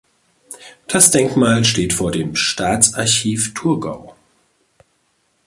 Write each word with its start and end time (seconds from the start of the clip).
Das 0.87 1.11
Denkmal 1.11 1.63
steht 1.63 1.93
vor 1.93 2.09
dem 2.09 2.35
Staatsarchiv 2.35 3.53
Thurgau. 3.53 4.15